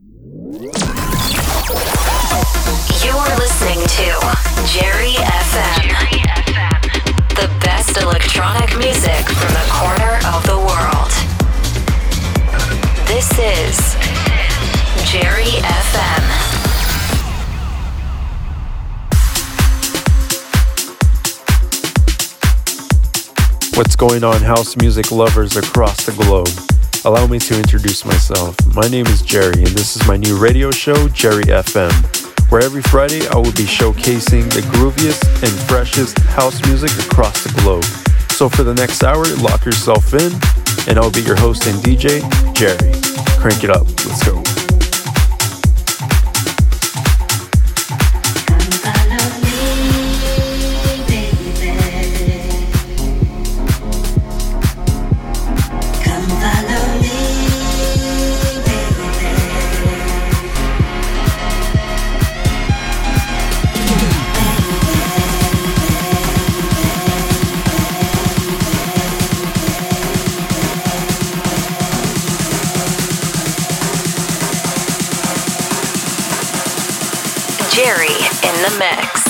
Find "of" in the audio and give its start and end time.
10.32-10.42